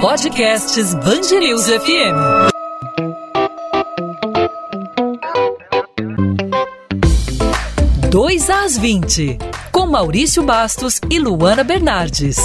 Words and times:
Podcasts 0.00 0.94
Bangerils 0.94 1.66
FM. 1.66 2.16
Dois 8.10 8.48
às 8.48 8.78
20, 8.78 9.36
com 9.70 9.86
Maurício 9.86 10.42
Bastos 10.42 11.02
e 11.10 11.18
Luana 11.18 11.62
Bernardes. 11.62 12.38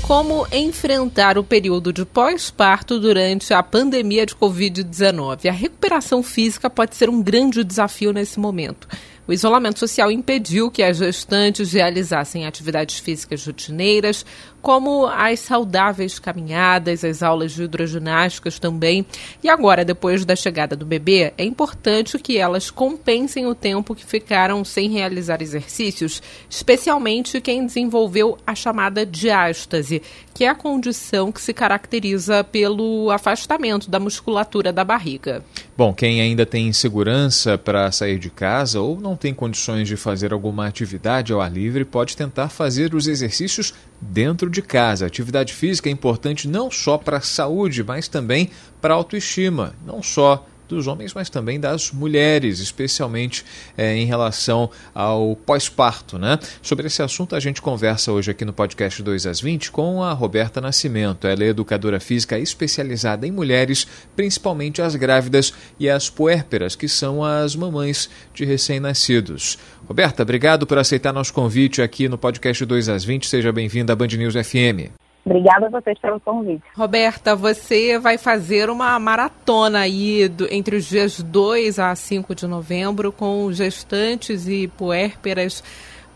Como 0.00 0.46
enfrentar 0.50 1.36
o 1.36 1.44
período 1.44 1.92
de 1.92 2.06
pós-parto 2.06 2.98
durante 2.98 3.52
a 3.52 3.62
pandemia 3.62 4.24
de 4.24 4.34
Covid-19? 4.34 5.46
A 5.46 5.52
recuperação 5.52 6.22
física 6.22 6.70
pode 6.70 6.96
ser 6.96 7.10
um 7.10 7.22
grande 7.22 7.62
desafio 7.62 8.14
nesse 8.14 8.40
momento. 8.40 8.88
O 9.28 9.32
isolamento 9.32 9.78
social 9.78 10.10
impediu 10.10 10.70
que 10.70 10.82
as 10.82 10.96
gestantes 10.96 11.72
realizassem 11.72 12.46
atividades 12.46 12.98
físicas 12.98 13.46
rotineiras, 13.46 14.24
como 14.60 15.06
as 15.06 15.40
saudáveis 15.40 16.18
caminhadas, 16.18 17.04
as 17.04 17.22
aulas 17.22 17.52
de 17.52 17.62
hidroginásticas 17.62 18.58
também. 18.58 19.06
E 19.42 19.48
agora, 19.48 19.84
depois 19.84 20.24
da 20.24 20.36
chegada 20.36 20.76
do 20.76 20.84
bebê, 20.84 21.32
é 21.38 21.44
importante 21.44 22.18
que 22.18 22.38
elas 22.38 22.70
compensem 22.70 23.46
o 23.46 23.54
tempo 23.54 23.94
que 23.94 24.04
ficaram 24.04 24.64
sem 24.64 24.90
realizar 24.90 25.40
exercícios, 25.40 26.22
especialmente 26.48 27.40
quem 27.40 27.64
desenvolveu 27.64 28.36
a 28.46 28.54
chamada 28.54 29.06
diástase, 29.06 30.02
que 30.34 30.44
é 30.44 30.48
a 30.48 30.54
condição 30.54 31.30
que 31.30 31.40
se 31.40 31.52
caracteriza 31.52 32.42
pelo 32.44 33.10
afastamento 33.10 33.90
da 33.90 34.00
musculatura 34.00 34.72
da 34.72 34.84
barriga. 34.84 35.44
Bom, 35.80 35.94
quem 35.94 36.20
ainda 36.20 36.44
tem 36.44 36.68
insegurança 36.68 37.56
para 37.56 37.90
sair 37.90 38.18
de 38.18 38.28
casa 38.28 38.82
ou 38.82 39.00
não 39.00 39.16
tem 39.16 39.32
condições 39.32 39.88
de 39.88 39.96
fazer 39.96 40.30
alguma 40.30 40.66
atividade 40.66 41.32
ao 41.32 41.40
ar 41.40 41.50
livre, 41.50 41.86
pode 41.86 42.14
tentar 42.14 42.50
fazer 42.50 42.94
os 42.94 43.08
exercícios 43.08 43.72
dentro 43.98 44.50
de 44.50 44.60
casa. 44.60 45.06
Atividade 45.06 45.54
física 45.54 45.88
é 45.88 45.92
importante 45.92 46.46
não 46.46 46.70
só 46.70 46.98
para 46.98 47.16
a 47.16 47.22
saúde, 47.22 47.82
mas 47.82 48.08
também 48.08 48.50
para 48.78 48.92
a 48.92 48.96
autoestima, 48.98 49.72
não 49.86 50.02
só 50.02 50.46
dos 50.70 50.86
homens, 50.86 51.12
mas 51.12 51.28
também 51.28 51.60
das 51.60 51.90
mulheres, 51.90 52.60
especialmente 52.60 53.44
é, 53.76 53.94
em 53.96 54.06
relação 54.06 54.70
ao 54.94 55.36
pós-parto. 55.36 56.18
Né? 56.18 56.38
Sobre 56.62 56.86
esse 56.86 57.02
assunto, 57.02 57.36
a 57.36 57.40
gente 57.40 57.60
conversa 57.60 58.12
hoje 58.12 58.30
aqui 58.30 58.44
no 58.44 58.52
podcast 58.52 59.02
2 59.02 59.26
às 59.26 59.40
20 59.40 59.70
com 59.70 60.02
a 60.02 60.12
Roberta 60.12 60.60
Nascimento. 60.60 61.26
Ela 61.26 61.44
é 61.44 61.48
educadora 61.48 62.00
física 62.00 62.38
especializada 62.38 63.26
em 63.26 63.30
mulheres, 63.30 63.86
principalmente 64.16 64.80
as 64.80 64.94
grávidas 64.96 65.52
e 65.78 65.88
as 65.88 66.08
puérperas, 66.08 66.74
que 66.74 66.88
são 66.88 67.24
as 67.24 67.54
mamães 67.54 68.08
de 68.32 68.44
recém-nascidos. 68.44 69.58
Roberta, 69.86 70.22
obrigado 70.22 70.66
por 70.66 70.78
aceitar 70.78 71.12
nosso 71.12 71.32
convite 71.32 71.82
aqui 71.82 72.08
no 72.08 72.16
podcast 72.16 72.64
2 72.64 72.88
às 72.88 73.04
20. 73.04 73.26
Seja 73.26 73.52
bem-vinda 73.52 73.92
à 73.92 73.96
Band 73.96 74.06
News 74.08 74.34
FM. 74.34 75.09
Obrigada 75.24 75.66
a 75.66 75.70
vocês 75.70 75.98
pelo 75.98 76.18
convite. 76.20 76.62
Roberta, 76.74 77.36
você 77.36 77.98
vai 77.98 78.16
fazer 78.16 78.70
uma 78.70 78.98
maratona 78.98 79.80
aí 79.80 80.28
do, 80.28 80.52
entre 80.52 80.76
os 80.76 80.86
dias 80.86 81.22
2 81.22 81.78
a 81.78 81.94
5 81.94 82.34
de 82.34 82.46
novembro 82.46 83.12
com 83.12 83.52
gestantes 83.52 84.48
e 84.48 84.68
puérperas 84.68 85.62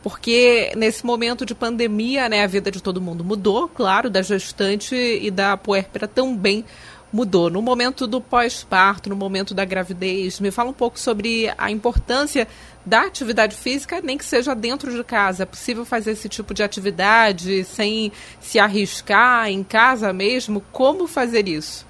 porque 0.05 0.71
nesse 0.77 1.07
momento 1.07 1.47
de 1.47 1.55
pandemia, 1.55 2.29
né, 2.29 2.45
a 2.45 2.47
vida 2.47 2.71
de 2.71 2.83
todo 2.83 3.01
mundo 3.01 3.25
mudou, 3.25 3.67
claro, 3.67 4.11
da 4.11 4.21
gestante 4.21 4.95
e 4.95 5.31
da 5.31 5.57
puérpera 5.57 6.07
também 6.07 6.63
mudou. 7.11 7.49
No 7.49 7.63
momento 7.63 8.07
do 8.07 8.21
pós-parto, 8.21 9.09
no 9.09 9.17
momento 9.17 9.55
da 9.55 9.65
gravidez, 9.65 10.41
me 10.41 10.51
fala 10.51 10.69
um 10.69 10.75
pouco 10.75 11.01
sobre 11.01 11.51
a 11.57 11.71
importância 11.71 12.47
da 12.85 13.03
atividade 13.03 13.57
física, 13.57 14.01
nem 14.03 14.19
que 14.19 14.25
seja 14.25 14.55
dentro 14.55 14.93
de 14.93 15.03
casa. 15.03 15.45
É 15.45 15.47
possível 15.47 15.85
fazer 15.85 16.13
esse 16.13 16.29
tipo 16.29 16.53
de 16.53 16.63
atividade 16.63 17.65
sem 17.65 18.13
se 18.41 18.59
arriscar 18.59 19.49
em 19.49 19.65
casa 19.65 20.13
mesmo? 20.13 20.61
Como 20.73 21.07
fazer 21.07 21.49
isso? 21.49 21.87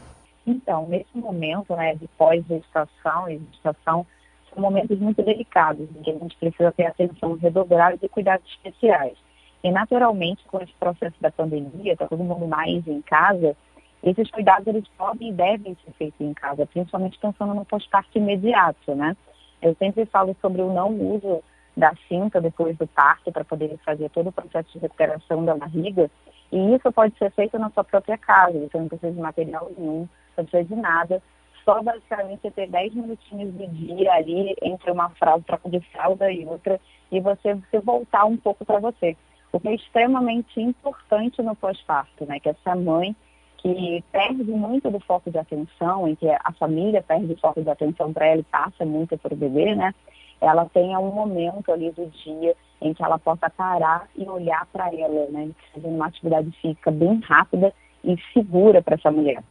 Então, 0.46 0.86
nesse 0.88 1.16
momento 1.16 1.74
né, 1.74 1.94
de 1.94 2.06
pós-gestação 2.18 3.28
e 3.28 3.40
gestação, 3.52 4.06
são 4.52 4.62
momentos 4.62 4.98
muito 4.98 5.22
delicados, 5.22 5.88
em 5.96 6.02
que 6.02 6.10
a 6.10 6.18
gente 6.18 6.36
precisa 6.36 6.70
ter 6.72 6.86
atenção 6.86 7.34
redobrada 7.34 7.98
e 8.00 8.08
cuidados 8.08 8.46
especiais. 8.52 9.16
E, 9.62 9.70
naturalmente, 9.70 10.44
com 10.44 10.60
esse 10.60 10.72
processo 10.74 11.16
da 11.20 11.30
pandemia, 11.30 11.94
está 11.94 12.06
todo 12.06 12.22
mundo 12.22 12.46
mais 12.46 12.86
em 12.86 13.00
casa, 13.00 13.56
esses 14.02 14.30
cuidados 14.30 14.66
eles 14.66 14.86
podem 14.98 15.30
e 15.30 15.32
devem 15.32 15.74
ser 15.82 15.92
feitos 15.92 16.20
em 16.20 16.34
casa, 16.34 16.66
principalmente 16.66 17.18
pensando 17.18 17.54
no 17.54 17.64
pós-parto 17.64 18.18
imediato, 18.18 18.94
né? 18.94 19.16
Eu 19.64 19.74
sempre 19.76 20.04
falo 20.04 20.36
sobre 20.42 20.60
o 20.60 20.70
não 20.70 20.90
uso 20.90 21.42
da 21.74 21.90
cinta 22.06 22.38
depois 22.38 22.76
do 22.76 22.86
parto 22.86 23.32
para 23.32 23.44
poder 23.44 23.74
fazer 23.78 24.10
todo 24.10 24.28
o 24.28 24.32
processo 24.32 24.70
de 24.74 24.78
recuperação 24.78 25.42
da 25.42 25.56
barriga. 25.56 26.10
E 26.52 26.74
isso 26.74 26.92
pode 26.92 27.16
ser 27.16 27.32
feito 27.32 27.58
na 27.58 27.70
sua 27.70 27.82
própria 27.82 28.18
casa. 28.18 28.58
Você 28.58 28.78
não 28.78 28.88
precisa 28.88 29.10
de 29.10 29.18
material 29.18 29.70
nenhum, 29.76 30.06
não 30.36 30.44
precisa 30.44 30.64
de 30.64 30.76
nada. 30.76 31.22
Só 31.64 31.82
basicamente 31.82 32.50
ter 32.50 32.68
10 32.68 32.94
minutinhos 32.94 33.54
do 33.54 33.66
dia 33.68 34.12
ali 34.12 34.54
entre 34.60 34.90
uma 34.90 35.08
fralda, 35.10 35.44
troca 35.46 35.70
de 35.70 35.80
fralda 35.80 36.30
e 36.30 36.44
outra, 36.44 36.78
e 37.10 37.18
você, 37.18 37.54
você 37.54 37.80
voltar 37.80 38.26
um 38.26 38.36
pouco 38.36 38.66
para 38.66 38.78
você. 38.78 39.16
O 39.50 39.58
que 39.58 39.68
é 39.68 39.74
extremamente 39.74 40.60
importante 40.60 41.40
no 41.40 41.56
pós-parto, 41.56 42.26
né? 42.26 42.38
Que 42.38 42.50
essa 42.50 42.76
mãe 42.76 43.16
que 43.64 44.04
perde 44.12 44.44
muito 44.44 44.90
do 44.90 45.00
foco 45.00 45.30
de 45.30 45.38
atenção, 45.38 46.06
em 46.06 46.14
que 46.14 46.28
a 46.28 46.52
família 46.52 47.02
perde 47.02 47.32
o 47.32 47.38
foco 47.38 47.62
de 47.62 47.70
atenção 47.70 48.12
para 48.12 48.26
ela 48.26 48.40
e 48.40 48.44
passa 48.44 48.84
muito 48.84 49.16
para 49.16 49.32
o 49.32 49.36
bebê, 49.36 49.74
né? 49.74 49.94
Ela 50.38 50.66
tenha 50.66 50.98
um 50.98 51.10
momento 51.10 51.72
ali 51.72 51.90
do 51.92 52.06
dia 52.08 52.54
em 52.82 52.92
que 52.92 53.02
ela 53.02 53.18
possa 53.18 53.48
parar 53.48 54.06
e 54.14 54.28
olhar 54.28 54.66
para 54.70 54.94
ela, 54.94 55.30
né? 55.30 55.50
Fazendo 55.72 55.94
uma 55.94 56.08
atividade 56.08 56.50
física 56.60 56.90
bem 56.90 57.18
rápida 57.20 57.72
e 58.04 58.14
segura 58.34 58.82
para 58.82 58.96
essa 58.96 59.10
mulher. 59.10 59.42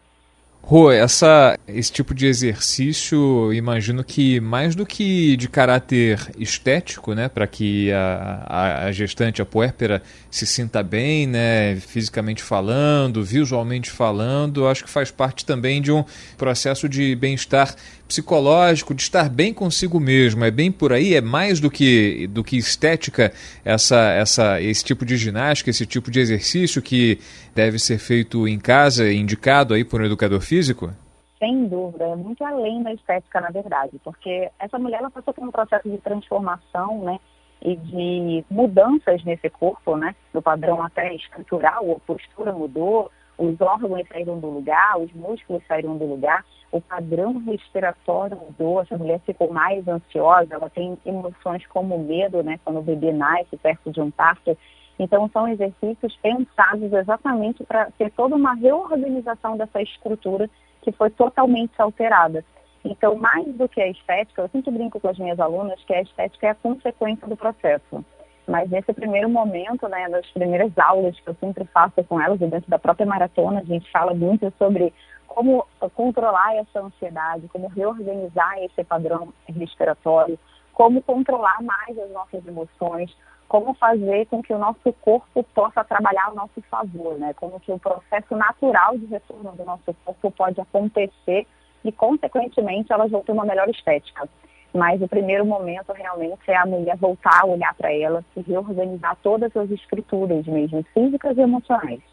Rô, 0.65 0.89
essa, 0.89 1.59
esse 1.67 1.91
tipo 1.91 2.15
de 2.15 2.25
exercício, 2.25 3.51
imagino 3.51 4.01
que 4.01 4.39
mais 4.39 4.75
do 4.75 4.85
que 4.85 5.35
de 5.35 5.49
caráter 5.49 6.17
estético, 6.39 7.13
né, 7.13 7.27
para 7.27 7.45
que 7.45 7.91
a, 7.91 8.45
a, 8.47 8.85
a, 8.85 8.91
gestante, 8.93 9.41
a 9.41 9.45
puérpera, 9.45 10.01
se 10.31 10.47
sinta 10.47 10.81
bem, 10.81 11.27
né, 11.27 11.75
fisicamente 11.75 12.41
falando, 12.41 13.21
visualmente 13.21 13.91
falando, 13.91 14.65
acho 14.65 14.85
que 14.85 14.89
faz 14.89 15.11
parte 15.11 15.45
também 15.45 15.81
de 15.81 15.91
um 15.91 16.05
processo 16.37 16.87
de 16.87 17.13
bem-estar 17.13 17.75
psicológico, 18.13 18.93
de 18.93 19.01
estar 19.01 19.27
bem 19.27 19.53
consigo 19.53 19.99
mesmo. 19.99 20.45
É 20.45 20.51
bem 20.51 20.71
por 20.71 20.93
aí, 20.93 21.15
é 21.15 21.21
mais 21.21 21.59
do 21.59 21.71
que, 21.71 22.27
do 22.27 22.43
que 22.43 22.57
estética 22.57 23.33
essa, 23.65 24.11
essa, 24.11 24.61
esse 24.61 24.83
tipo 24.83 25.03
de 25.03 25.17
ginástica, 25.17 25.71
esse 25.71 25.85
tipo 25.85 26.11
de 26.11 26.19
exercício 26.19 26.81
que 26.81 27.17
deve 27.55 27.79
ser 27.79 27.97
feito 27.97 28.47
em 28.47 28.59
casa, 28.59 29.11
indicado 29.11 29.73
aí 29.73 29.83
por 29.83 29.99
um 29.99 30.05
educador 30.05 30.41
físico? 30.41 30.91
Sem 31.39 31.67
dúvida, 31.67 32.05
é 32.05 32.15
muito 32.15 32.43
além 32.43 32.83
da 32.83 32.93
estética, 32.93 33.41
na 33.41 33.49
verdade, 33.49 33.99
porque 34.03 34.49
essa 34.59 34.77
mulher 34.77 34.99
ela 34.99 35.11
passou 35.11 35.33
por 35.33 35.43
um 35.43 35.51
processo 35.51 35.89
de 35.89 35.97
transformação, 35.97 37.03
né? 37.03 37.19
E 37.61 37.75
de 37.75 38.45
mudanças 38.49 39.23
nesse 39.23 39.49
corpo, 39.49 39.97
né? 39.97 40.15
Do 40.33 40.41
padrão 40.41 40.81
até 40.83 41.13
estrutural, 41.15 41.91
a 41.91 41.99
postura 42.05 42.53
mudou, 42.53 43.09
os 43.37 43.59
órgãos 43.59 44.07
saíram 44.07 44.39
do 44.39 44.47
lugar, 44.47 44.97
os 44.99 45.11
músculos 45.13 45.63
saíram 45.67 45.97
do 45.97 46.05
lugar, 46.05 46.45
o 46.73 46.81
padrão 46.81 47.37
respiratório 47.37 48.35
mudou, 48.35 48.81
essa 48.81 48.97
mulher 48.97 49.19
ficou 49.19 49.53
mais 49.53 49.87
ansiosa, 49.87 50.55
ela 50.55 50.71
tem 50.71 50.97
emoções 51.05 51.63
como 51.67 51.99
medo, 51.99 52.41
né, 52.41 52.59
quando 52.65 52.79
o 52.79 52.83
bebê 52.83 53.13
nasce 53.13 53.55
perto 53.57 53.91
de 53.91 54.01
um 54.01 54.09
parto. 54.09 54.57
Então, 54.97 55.29
são 55.31 55.47
exercícios 55.47 56.15
pensados 56.17 56.91
exatamente 56.91 57.63
para 57.63 57.91
ter 57.91 58.11
toda 58.11 58.35
uma 58.35 58.55
reorganização 58.55 59.55
dessa 59.55 59.83
estrutura 59.83 60.49
que 60.81 60.91
foi 60.91 61.11
totalmente 61.11 61.79
alterada. 61.79 62.43
Então, 62.83 63.15
mais 63.15 63.45
do 63.55 63.69
que 63.69 63.79
a 63.79 63.87
estética, 63.87 64.41
eu 64.41 64.49
sempre 64.49 64.71
brinco 64.71 64.99
com 64.99 65.07
as 65.07 65.17
minhas 65.19 65.39
alunas 65.39 65.79
que 65.85 65.93
a 65.93 66.01
estética 66.01 66.47
é 66.47 66.49
a 66.49 66.55
consequência 66.55 67.27
do 67.27 67.37
processo. 67.37 68.03
Mas 68.47 68.69
nesse 68.69 68.91
primeiro 68.93 69.29
momento, 69.29 69.87
né, 69.87 70.07
nas 70.07 70.25
primeiras 70.31 70.71
aulas 70.77 71.17
que 71.19 71.29
eu 71.29 71.35
sempre 71.35 71.65
faço 71.65 72.03
com 72.03 72.19
elas, 72.19 72.39
dentro 72.39 72.69
da 72.69 72.79
própria 72.79 73.05
maratona, 73.05 73.59
a 73.59 73.63
gente 73.63 73.89
fala 73.91 74.13
muito 74.13 74.51
sobre 74.57 74.91
como 75.33 75.65
controlar 75.95 76.55
essa 76.55 76.79
ansiedade, 76.79 77.47
como 77.47 77.67
reorganizar 77.67 78.59
esse 78.59 78.83
padrão 78.83 79.33
respiratório, 79.47 80.37
como 80.73 81.01
controlar 81.01 81.61
mais 81.63 81.97
as 81.97 82.11
nossas 82.11 82.45
emoções, 82.45 83.15
como 83.47 83.73
fazer 83.73 84.27
com 84.27 84.43
que 84.43 84.53
o 84.53 84.59
nosso 84.59 84.93
corpo 85.01 85.43
possa 85.55 85.83
trabalhar 85.83 86.25
ao 86.27 86.35
nosso 86.35 86.61
favor, 86.69 87.17
né? 87.17 87.33
Como 87.33 87.59
que 87.59 87.71
o 87.71 87.79
processo 87.79 88.35
natural 88.35 88.95
de 88.97 89.05
retorno 89.07 89.51
do 89.53 89.65
nosso 89.65 89.95
corpo 90.05 90.31
pode 90.31 90.61
acontecer 90.61 91.47
e, 91.83 91.91
consequentemente, 91.91 92.93
elas 92.93 93.09
vão 93.09 93.21
ter 93.21 93.31
uma 93.31 93.45
melhor 93.45 93.67
estética. 93.69 94.29
Mas 94.71 95.01
o 95.01 95.07
primeiro 95.07 95.45
momento 95.45 95.91
realmente 95.93 96.41
é 96.47 96.55
a 96.55 96.65
mulher 96.65 96.95
voltar 96.97 97.41
a 97.41 97.45
olhar 97.45 97.73
para 97.73 97.91
ela 97.91 98.23
e 98.35 98.41
reorganizar 98.41 99.17
todas 99.23 99.55
as 99.55 99.69
escrituras, 99.71 100.45
mesmo 100.45 100.83
físicas 100.93 101.37
e 101.37 101.41
emocionais. 101.41 102.12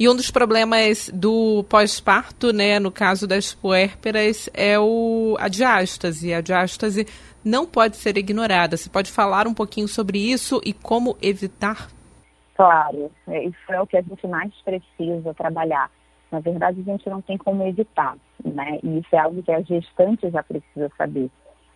E 0.00 0.08
um 0.08 0.16
dos 0.16 0.30
problemas 0.30 1.10
do 1.12 1.62
pós-parto, 1.68 2.54
né, 2.54 2.78
no 2.78 2.90
caso 2.90 3.26
das 3.26 3.52
puérperas, 3.52 4.48
é 4.54 4.78
o, 4.78 5.36
a 5.38 5.46
diástase. 5.46 6.32
A 6.32 6.40
diástase 6.40 7.06
não 7.44 7.66
pode 7.66 7.98
ser 7.98 8.16
ignorada. 8.16 8.78
Você 8.78 8.88
pode 8.88 9.12
falar 9.12 9.46
um 9.46 9.52
pouquinho 9.52 9.86
sobre 9.86 10.16
isso 10.16 10.58
e 10.64 10.72
como 10.72 11.18
evitar? 11.20 11.90
Claro, 12.54 13.10
é, 13.28 13.44
isso 13.44 13.58
é 13.68 13.78
o 13.78 13.86
que 13.86 13.98
a 13.98 14.00
gente 14.00 14.26
mais 14.26 14.50
precisa 14.64 15.34
trabalhar. 15.34 15.90
Na 16.32 16.40
verdade, 16.40 16.80
a 16.80 16.92
gente 16.92 17.10
não 17.10 17.20
tem 17.20 17.36
como 17.36 17.62
evitar, 17.66 18.16
né? 18.42 18.78
E 18.82 19.00
isso 19.00 19.14
é 19.14 19.18
algo 19.18 19.42
que 19.42 19.52
a 19.52 19.60
gestante 19.60 20.30
já 20.30 20.42
precisa 20.42 20.90
saber. 20.96 21.30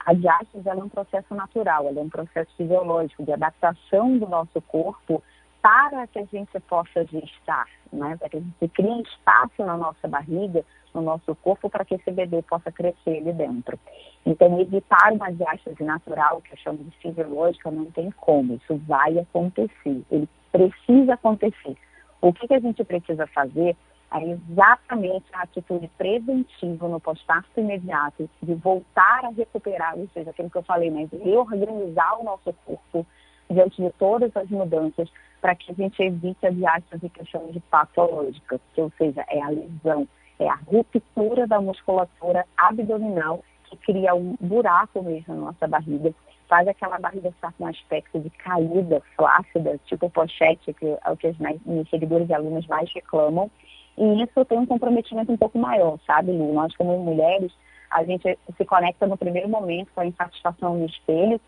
A 0.07 0.15
diástase 0.15 0.67
é 0.67 0.75
um 0.75 0.89
processo 0.89 1.35
natural, 1.35 1.89
é 1.89 2.01
um 2.01 2.09
processo 2.09 2.51
fisiológico 2.57 3.23
de 3.23 3.33
adaptação 3.33 4.17
do 4.17 4.27
nosso 4.27 4.63
corpo 4.63 5.23
para 5.65 6.07
que 6.09 6.19
a 6.19 6.25
gente 6.27 6.61
possa 6.69 7.07
gestar, 7.07 7.67
né? 7.91 8.19
para 8.19 8.29
que 8.29 8.37
a 8.37 8.41
gente 8.41 8.69
crie 8.75 9.01
espaço 9.01 9.65
na 9.65 9.79
nossa 9.79 10.07
barriga, 10.07 10.63
no 10.93 11.01
nosso 11.01 11.35
corpo, 11.37 11.71
para 11.71 11.87
que 11.87 11.95
esse 11.95 12.11
bebê 12.11 12.43
possa 12.43 12.71
crescer 12.71 13.17
ali 13.17 13.33
dentro. 13.33 13.79
Então, 14.27 14.61
evitar 14.61 15.11
uma 15.11 15.33
diástase 15.33 15.83
natural, 15.83 16.43
que 16.43 16.53
eu 16.53 16.59
chamo 16.59 16.85
de 16.85 16.95
fisiológica, 16.99 17.71
não 17.71 17.87
tem 17.87 18.11
como, 18.11 18.57
isso 18.57 18.77
vai 18.87 19.19
acontecer, 19.19 20.03
ele 20.11 20.29
precisa 20.53 21.15
acontecer. 21.15 21.79
O 22.21 22.31
que, 22.31 22.47
que 22.47 22.55
a 22.55 22.61
gente 22.61 22.85
precisa 22.85 23.27
fazer 23.29 23.75
é 24.13 24.23
exatamente 24.23 25.25
a 25.33 25.45
atitude 25.45 25.89
preventiva 25.97 26.89
no 26.89 27.01
pós-parto 27.01 27.59
imediato, 27.59 28.29
de 28.43 28.53
voltar 28.53 29.25
a 29.25 29.31
recuperar, 29.31 29.97
ou 29.97 30.07
seja, 30.13 30.29
aquilo 30.29 30.51
que 30.51 30.59
eu 30.59 30.63
falei, 30.63 30.91
né, 30.91 31.07
de 31.07 31.17
reorganizar 31.17 32.21
o 32.21 32.25
nosso 32.25 32.53
corpo 32.67 33.07
diante 33.51 33.83
de 33.83 33.91
todas 33.93 34.35
as 34.37 34.49
mudanças, 34.49 35.09
para 35.41 35.55
que 35.55 35.73
a 35.73 35.75
gente 35.75 36.03
evite 36.03 36.47
a 36.47 36.51
diástase 36.51 37.09
que 37.09 37.21
eu 37.21 37.27
chamo 37.27 37.53
de 37.53 37.61
patológica, 37.61 38.61
que, 38.75 38.81
ou 38.81 38.91
seja, 38.97 39.25
é 39.29 39.43
a 39.43 39.49
lesão, 39.49 40.09
é 40.39 40.49
a 40.49 40.59
ruptura 40.67 41.47
da 41.47 41.61
musculatura 41.61 42.47
abdominal 42.57 43.45
que 43.69 43.77
cria 43.77 44.15
um 44.15 44.37
buraco 44.41 45.03
mesmo 45.03 45.35
na 45.35 45.41
nossa 45.47 45.67
barriga, 45.67 46.15
faz 46.49 46.69
aquela 46.69 46.99
barriga 46.99 47.33
ficar 47.33 47.53
com 47.53 47.65
um 47.65 47.69
aspecto 47.69 48.19
de 48.21 48.31
caída, 48.31 49.03
flácida, 49.17 49.79
tipo 49.87 50.09
pochete, 50.11 50.73
que 50.75 50.87
é 50.87 51.11
o 51.11 51.17
que 51.17 51.29
os 51.29 51.39
meus 51.39 51.89
seguidores 51.91 52.29
e 52.29 52.35
alunos 52.35 52.67
mais 52.67 52.91
reclamam, 52.93 53.51
e 53.97 54.23
isso 54.23 54.45
tem 54.45 54.59
um 54.59 54.67
comprometimento 54.67 55.33
um 55.33 55.37
pouco 55.37 55.59
maior, 55.59 55.99
sabe, 56.07 56.33
Lu? 56.33 56.53
Nós, 56.53 56.75
como 56.77 56.99
mulheres, 56.99 57.53
a 57.91 58.03
gente 58.05 58.39
se 58.57 58.65
conecta 58.65 59.07
no 59.07 59.17
primeiro 59.17 59.49
momento 59.49 59.91
com 59.95 60.01
a 60.01 60.07
insatisfação 60.07 60.77
no 60.77 60.87
espelho, 60.87 61.41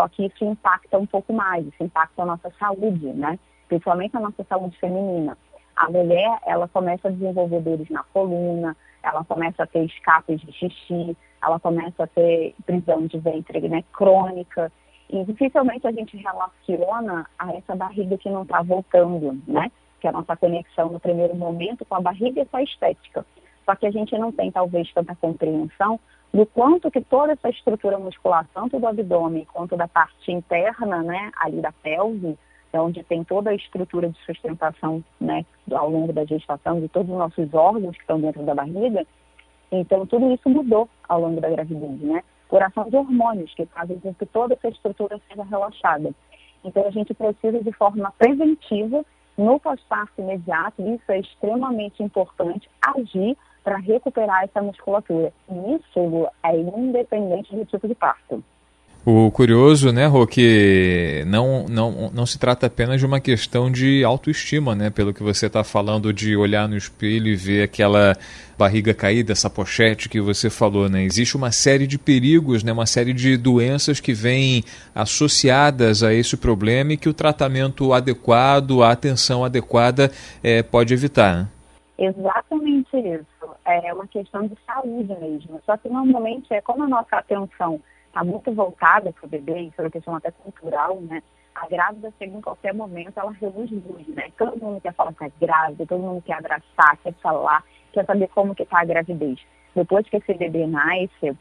só 0.00 0.08
que 0.08 0.24
isso 0.24 0.42
impacta 0.46 0.96
um 0.96 1.04
pouco 1.04 1.30
mais, 1.30 1.66
isso 1.66 1.84
impacta 1.84 2.22
a 2.22 2.26
nossa 2.26 2.50
saúde, 2.58 3.06
né? 3.08 3.38
Principalmente 3.68 4.16
a 4.16 4.20
nossa 4.20 4.42
saúde 4.44 4.78
feminina. 4.78 5.36
A 5.76 5.90
mulher, 5.90 6.38
ela 6.46 6.66
começa 6.68 7.08
a 7.08 7.10
desenvolver 7.10 7.60
dores 7.60 7.90
na 7.90 8.02
coluna, 8.04 8.74
ela 9.02 9.22
começa 9.24 9.62
a 9.62 9.66
ter 9.66 9.84
escapes 9.84 10.40
de 10.40 10.52
xixi, 10.52 11.14
ela 11.42 11.60
começa 11.60 12.04
a 12.04 12.06
ter 12.06 12.54
prisão 12.64 13.06
de 13.06 13.18
ventre 13.18 13.68
né, 13.68 13.84
crônica, 13.92 14.72
e 15.10 15.22
dificilmente 15.24 15.86
a 15.86 15.92
gente 15.92 16.16
relaciona 16.16 17.26
a 17.38 17.52
essa 17.52 17.76
barriga 17.76 18.16
que 18.16 18.30
não 18.30 18.42
está 18.42 18.62
voltando, 18.62 19.38
né? 19.46 19.70
que 20.00 20.06
é 20.06 20.10
a 20.10 20.14
nossa 20.14 20.34
conexão 20.34 20.88
no 20.88 20.98
primeiro 20.98 21.36
momento 21.36 21.84
com 21.84 21.94
a 21.94 22.00
barriga 22.00 22.40
e 22.40 22.46
com 22.46 22.56
a 22.56 22.62
estética. 22.62 23.26
Só 23.66 23.74
que 23.74 23.86
a 23.86 23.90
gente 23.90 24.16
não 24.16 24.32
tem, 24.32 24.50
talvez, 24.50 24.90
tanta 24.94 25.14
compreensão 25.14 26.00
do 26.32 26.46
quanto 26.46 26.90
que 26.90 27.00
toda 27.00 27.32
essa 27.32 27.48
estrutura 27.48 27.98
muscular, 27.98 28.46
tanto 28.54 28.78
do 28.78 28.86
abdômen 28.86 29.46
quanto 29.52 29.76
da 29.76 29.88
parte 29.88 30.30
interna, 30.30 31.02
né, 31.02 31.30
ali 31.40 31.60
da 31.60 31.72
pelve, 31.72 32.38
é 32.72 32.80
onde 32.80 33.02
tem 33.02 33.24
toda 33.24 33.50
a 33.50 33.54
estrutura 33.54 34.08
de 34.08 34.18
sustentação, 34.24 35.02
né, 35.20 35.44
ao 35.72 35.90
longo 35.90 36.12
da 36.12 36.24
gestação, 36.24 36.80
de 36.80 36.88
todos 36.88 37.10
os 37.10 37.18
nossos 37.18 37.52
órgãos 37.52 37.96
que 37.96 38.02
estão 38.02 38.20
dentro 38.20 38.42
da 38.44 38.54
barriga. 38.54 39.04
Então, 39.72 40.06
tudo 40.06 40.32
isso 40.32 40.48
mudou 40.48 40.88
ao 41.08 41.20
longo 41.20 41.40
da 41.40 41.50
gravidez, 41.50 42.00
né? 42.00 42.22
Por 42.48 42.62
ação 42.62 42.88
de 42.88 42.96
hormônios 42.96 43.52
que 43.54 43.66
fazem 43.66 43.98
com 44.00 44.12
que 44.14 44.26
toda 44.26 44.54
essa 44.54 44.68
estrutura 44.68 45.20
seja 45.28 45.44
relaxada. 45.44 46.12
Então, 46.64 46.86
a 46.86 46.90
gente 46.90 47.14
precisa, 47.14 47.62
de 47.62 47.72
forma 47.72 48.12
preventiva, 48.18 49.04
no 49.38 49.58
pós-parto 49.58 50.20
imediato, 50.20 50.82
isso 50.82 51.10
é 51.10 51.20
extremamente 51.20 52.02
importante, 52.02 52.68
agir 52.82 53.36
para 53.62 53.76
recuperar 53.76 54.44
essa 54.44 54.62
musculatura. 54.62 55.32
E 55.50 55.74
isso 55.74 56.28
é 56.42 56.56
independente 56.56 57.54
do 57.54 57.64
tipo 57.64 57.86
de 57.86 57.94
parto. 57.94 58.42
O 59.04 59.30
curioso, 59.30 59.90
né, 59.92 60.04
Rô, 60.04 60.26
que 60.26 61.24
não, 61.26 61.64
não, 61.66 62.10
não 62.12 62.26
se 62.26 62.38
trata 62.38 62.66
apenas 62.66 63.00
de 63.00 63.06
uma 63.06 63.18
questão 63.18 63.70
de 63.70 64.04
autoestima, 64.04 64.74
né? 64.74 64.90
Pelo 64.90 65.14
que 65.14 65.22
você 65.22 65.46
está 65.46 65.64
falando 65.64 66.12
de 66.12 66.36
olhar 66.36 66.68
no 66.68 66.76
espelho 66.76 67.28
e 67.28 67.34
ver 67.34 67.62
aquela 67.62 68.14
barriga 68.58 68.92
caída, 68.92 69.32
essa 69.32 69.48
pochete 69.48 70.06
que 70.06 70.20
você 70.20 70.50
falou, 70.50 70.86
né? 70.90 71.02
Existe 71.02 71.34
uma 71.34 71.50
série 71.50 71.86
de 71.86 71.98
perigos, 71.98 72.62
né? 72.62 72.72
Uma 72.72 72.84
série 72.84 73.14
de 73.14 73.38
doenças 73.38 74.00
que 74.00 74.12
vêm 74.12 74.62
associadas 74.94 76.02
a 76.02 76.12
esse 76.12 76.36
problema 76.36 76.92
e 76.92 76.98
que 76.98 77.08
o 77.08 77.14
tratamento 77.14 77.94
adequado, 77.94 78.82
a 78.82 78.92
atenção 78.92 79.42
adequada 79.42 80.10
é, 80.42 80.62
pode 80.62 80.92
evitar. 80.92 81.48
Exatamente 82.00 82.96
isso. 82.96 83.56
É 83.66 83.92
uma 83.92 84.06
questão 84.06 84.46
de 84.46 84.56
saúde 84.64 85.14
mesmo. 85.20 85.60
Só 85.66 85.76
que 85.76 85.86
normalmente 85.90 86.52
é 86.52 86.62
como 86.62 86.84
a 86.84 86.88
nossa 86.88 87.16
atenção 87.16 87.78
está 88.06 88.24
muito 88.24 88.50
voltada 88.52 89.12
para 89.12 89.26
o 89.26 89.28
bebê, 89.28 89.60
isso 89.60 89.74
é 89.78 89.82
uma 89.82 89.90
questão 89.90 90.16
até 90.16 90.30
cultural, 90.30 90.98
né? 91.02 91.22
A 91.54 91.68
grávida 91.68 92.10
chega 92.18 92.38
em 92.38 92.40
qualquer 92.40 92.72
momento, 92.72 93.18
ela 93.18 93.32
reduz 93.32 93.70
luz, 93.70 94.08
né? 94.08 94.30
Todo 94.38 94.58
mundo 94.58 94.80
quer 94.80 94.94
falar 94.94 95.12
que 95.12 95.24
é 95.24 95.32
grávida, 95.38 95.84
todo 95.86 96.00
mundo 96.00 96.22
quer 96.22 96.38
abraçar, 96.38 96.96
quer 97.02 97.12
falar, 97.22 97.62
quer 97.92 98.06
saber 98.06 98.28
como 98.28 98.54
que 98.54 98.62
está 98.62 98.80
a 98.80 98.84
gravidez. 98.84 99.38
Depois 99.76 100.08
que 100.08 100.16
esse 100.16 100.34
bebê 100.34 100.66
nasce, 100.66 101.36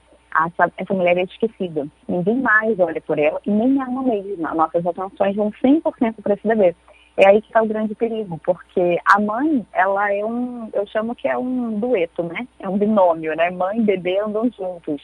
essa, 0.46 0.72
essa 0.78 0.94
mulher 0.94 1.18
é 1.18 1.24
esquecida. 1.24 1.88
Ninguém 2.08 2.42
mais 2.42 2.78
olha 2.80 3.00
por 3.02 3.18
ela 3.18 3.40
e 3.46 3.50
nem 3.50 3.82
ama 3.82 4.04
mesmo. 4.04 4.54
Nossas 4.54 4.86
atenções 4.86 5.36
vão 5.38 5.52
100% 5.52 6.16
para 6.22 6.34
esse 6.34 6.48
bebê. 6.48 6.76
É 7.20 7.28
aí 7.28 7.42
que 7.42 7.48
está 7.48 7.62
o 7.62 7.68
grande 7.68 7.94
perigo, 7.94 8.40
porque 8.46 8.98
a 9.04 9.20
mãe, 9.20 9.68
ela 9.74 10.10
é 10.14 10.24
um, 10.24 10.70
eu 10.72 10.88
chamo 10.88 11.14
que 11.14 11.28
é 11.28 11.38
um 11.38 11.78
dueto, 11.78 12.24
né? 12.24 12.48
É 12.58 12.70
um 12.70 12.78
binômio, 12.78 13.36
né? 13.36 13.52
Mãe 13.52 13.78
e 13.78 13.84
bebê 13.84 14.20
andam 14.20 14.50
juntos. 14.58 15.02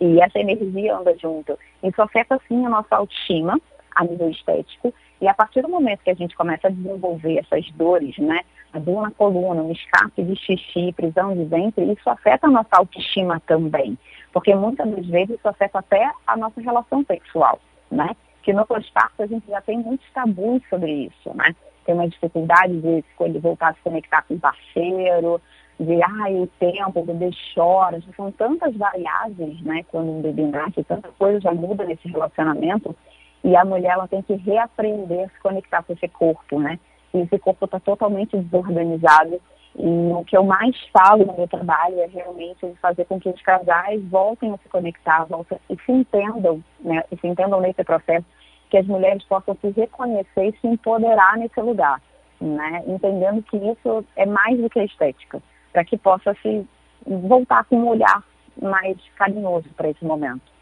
E 0.00 0.20
essa 0.20 0.38
energia 0.38 0.94
anda 0.94 1.12
junto. 1.18 1.58
Isso 1.82 2.00
afeta, 2.00 2.40
sim, 2.46 2.64
a 2.64 2.68
nossa 2.68 2.94
autoestima 2.94 3.60
a 3.96 4.04
nível 4.04 4.30
estético. 4.30 4.94
E 5.20 5.26
a 5.26 5.34
partir 5.34 5.62
do 5.62 5.68
momento 5.68 6.04
que 6.04 6.10
a 6.10 6.14
gente 6.14 6.36
começa 6.36 6.68
a 6.68 6.70
desenvolver 6.70 7.38
essas 7.38 7.68
dores, 7.72 8.16
né? 8.16 8.42
A 8.72 8.78
dor 8.78 9.02
na 9.02 9.10
coluna, 9.10 9.60
um 9.60 9.72
escape 9.72 10.22
de 10.22 10.36
xixi, 10.36 10.92
prisão 10.92 11.34
de 11.34 11.46
ventre, 11.46 11.92
isso 11.92 12.08
afeta 12.08 12.46
a 12.46 12.50
nossa 12.50 12.76
autoestima 12.76 13.42
também. 13.44 13.98
Porque 14.32 14.54
muitas 14.54 14.88
das 14.88 15.06
vezes 15.06 15.36
isso 15.36 15.48
afeta 15.48 15.80
até 15.80 16.08
a 16.28 16.36
nossa 16.36 16.60
relação 16.60 17.04
sexual, 17.04 17.58
né? 17.90 18.14
Que 18.46 18.52
no 18.52 18.64
pós-parto 18.64 19.24
a 19.24 19.26
gente 19.26 19.44
já 19.48 19.60
tem 19.60 19.76
muitos 19.76 20.08
tabus 20.12 20.62
sobre 20.70 20.92
isso, 20.92 21.34
né? 21.34 21.52
Tem 21.84 21.96
uma 21.96 22.08
dificuldade 22.08 22.80
de 22.80 22.98
escolher 23.00 23.40
voltar 23.40 23.70
a 23.70 23.74
se 23.74 23.80
conectar 23.80 24.22
com 24.22 24.34
o 24.34 24.38
parceiro, 24.38 25.40
de 25.80 26.00
ai, 26.00 26.36
o 26.36 26.46
tempo, 26.60 27.00
o 27.00 27.04
bebê 27.04 27.30
chora, 27.52 28.00
são 28.14 28.30
tantas 28.30 28.76
variáveis, 28.76 29.60
né, 29.62 29.84
quando 29.90 30.12
um 30.12 30.22
bebê 30.22 30.46
nasce, 30.46 30.84
tanta 30.84 31.08
coisa 31.18 31.40
já 31.40 31.52
muda 31.52 31.84
nesse 31.84 32.06
relacionamento, 32.06 32.94
e 33.42 33.56
a 33.56 33.64
mulher 33.64 33.94
ela 33.94 34.06
tem 34.06 34.22
que 34.22 34.34
reaprender 34.34 35.24
a 35.24 35.28
se 35.28 35.40
conectar 35.40 35.82
com 35.82 35.94
esse 35.94 36.06
corpo, 36.06 36.60
né? 36.60 36.78
E 37.12 37.22
esse 37.22 37.40
corpo 37.40 37.64
está 37.64 37.80
totalmente 37.80 38.36
desorganizado. 38.36 39.40
E 39.78 40.12
o 40.12 40.24
que 40.24 40.36
eu 40.36 40.44
mais 40.44 40.74
falo 40.92 41.26
no 41.26 41.36
meu 41.36 41.48
trabalho 41.48 42.00
é 42.00 42.06
realmente 42.06 42.64
fazer 42.80 43.04
com 43.06 43.20
que 43.20 43.28
os 43.28 43.42
casais 43.42 44.02
voltem 44.04 44.52
a 44.52 44.56
se 44.58 44.68
conectar, 44.68 45.24
voltem 45.24 45.58
e 45.68 45.76
se 45.84 45.92
entendam, 45.92 46.62
né? 46.80 47.02
E 47.10 47.16
se 47.18 47.26
entendam 47.26 47.60
nesse 47.60 47.84
processo, 47.84 48.24
que 48.70 48.76
as 48.76 48.86
mulheres 48.86 49.22
possam 49.24 49.56
se 49.60 49.68
reconhecer 49.70 50.48
e 50.48 50.60
se 50.60 50.66
empoderar 50.66 51.36
nesse 51.36 51.60
lugar, 51.60 52.00
né? 52.40 52.82
Entendendo 52.86 53.42
que 53.42 53.56
isso 53.56 54.04
é 54.16 54.26
mais 54.26 54.58
do 54.58 54.68
que 54.68 54.82
estética 54.82 55.42
para 55.72 55.84
que 55.84 55.96
possa 55.96 56.34
se 56.42 56.66
voltar 57.06 57.64
com 57.64 57.76
um 57.76 57.88
olhar 57.88 58.22
mais 58.60 58.96
carinhoso 59.16 59.68
para 59.76 59.90
esse 59.90 60.04
momento. 60.04 60.56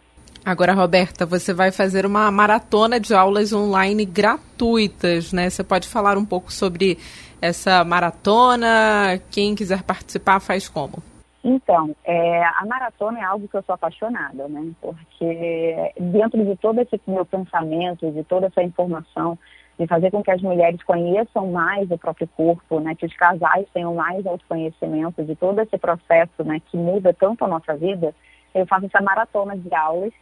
Agora, 0.44 0.74
Roberta, 0.74 1.24
você 1.24 1.54
vai 1.54 1.72
fazer 1.72 2.04
uma 2.04 2.30
maratona 2.30 3.00
de 3.00 3.14
aulas 3.14 3.52
online 3.52 4.04
gratuitas, 4.04 5.32
né? 5.32 5.48
Você 5.48 5.64
pode 5.64 5.88
falar 5.88 6.18
um 6.18 6.24
pouco 6.24 6.52
sobre 6.52 6.98
essa 7.40 7.82
maratona? 7.82 9.18
Quem 9.30 9.54
quiser 9.54 9.82
participar, 9.82 10.40
faz 10.40 10.68
como? 10.68 11.02
Então, 11.44 11.94
é, 12.04 12.42
a 12.42 12.64
maratona 12.66 13.20
é 13.20 13.22
algo 13.22 13.46
que 13.46 13.54
eu 13.54 13.62
sou 13.64 13.74
apaixonada, 13.74 14.48
né? 14.48 14.72
Porque 14.80 15.92
dentro 16.00 16.42
de 16.42 16.56
todo 16.56 16.80
esse 16.80 16.98
meu 17.06 17.26
pensamento, 17.26 18.10
de 18.10 18.24
toda 18.24 18.46
essa 18.46 18.62
informação, 18.62 19.38
de 19.78 19.86
fazer 19.86 20.10
com 20.10 20.22
que 20.22 20.30
as 20.30 20.40
mulheres 20.40 20.82
conheçam 20.84 21.50
mais 21.50 21.90
o 21.90 21.98
próprio 21.98 22.28
corpo, 22.28 22.80
né, 22.80 22.94
que 22.94 23.04
os 23.04 23.14
casais 23.14 23.66
tenham 23.74 23.94
mais 23.94 24.24
autoconhecimento 24.24 25.22
de 25.22 25.34
todo 25.34 25.60
esse 25.60 25.76
processo 25.76 26.44
né, 26.44 26.60
que 26.70 26.76
muda 26.76 27.12
tanto 27.12 27.44
a 27.44 27.48
nossa 27.48 27.76
vida, 27.76 28.14
eu 28.54 28.64
faço 28.66 28.86
essa 28.86 29.02
maratona 29.02 29.56
de 29.56 29.74
aulas 29.74 30.12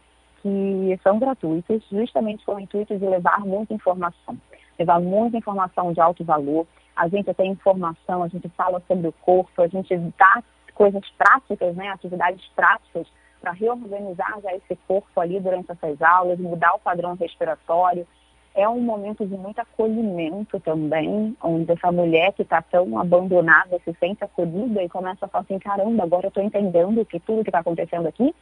que 0.41 0.99
são 1.03 1.19
gratuitas, 1.19 1.81
justamente 1.91 2.43
com 2.43 2.55
o 2.55 2.59
intuito 2.59 2.97
de 2.97 3.05
levar 3.05 3.39
muita 3.41 3.73
informação, 3.73 4.35
levar 4.77 4.99
muita 4.99 5.37
informação 5.37 5.93
de 5.93 6.01
alto 6.01 6.23
valor. 6.23 6.65
A 6.95 7.07
gente 7.07 7.33
tem 7.33 7.51
informação, 7.51 8.23
a 8.23 8.27
gente 8.27 8.49
fala 8.49 8.81
sobre 8.87 9.07
o 9.07 9.13
corpo, 9.21 9.61
a 9.61 9.67
gente 9.67 9.95
dá 10.17 10.43
coisas 10.73 11.03
práticas, 11.17 11.75
né, 11.75 11.89
atividades 11.89 12.45
práticas 12.55 13.07
para 13.41 13.51
reorganizar 13.51 14.39
já 14.41 14.55
esse 14.55 14.75
corpo 14.87 15.19
ali 15.19 15.39
durante 15.39 15.71
essas 15.71 16.01
aulas, 16.01 16.39
mudar 16.39 16.73
o 16.75 16.79
padrão 16.79 17.15
respiratório, 17.15 18.07
é 18.55 18.67
um 18.69 18.79
momento 18.79 19.25
de 19.25 19.35
muito 19.35 19.59
acolhimento 19.59 20.59
também, 20.59 21.35
onde 21.41 21.71
essa 21.71 21.91
mulher 21.91 22.33
que 22.33 22.43
está 22.43 22.61
tão 22.61 22.97
abandonada 22.99 23.79
se 23.83 23.93
sente 23.99 24.23
acolhida 24.23 24.83
e 24.83 24.89
começa 24.89 25.25
a 25.25 25.27
falar 25.27 25.43
assim, 25.43 25.57
caramba, 25.57 26.03
agora 26.03 26.27
eu 26.27 26.29
estou 26.29 26.43
entendendo 26.43 27.03
que 27.05 27.19
tudo 27.19 27.43
que 27.43 27.49
está 27.49 27.59
acontecendo 27.59 28.07
aqui, 28.07 28.33